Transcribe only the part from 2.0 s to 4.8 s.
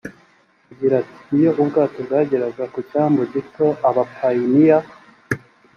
bwageraga ku cyambu gito abapayiniya